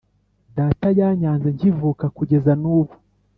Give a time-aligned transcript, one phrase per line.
[0.55, 2.93] Data yanyanze nkivuka kugeza nubu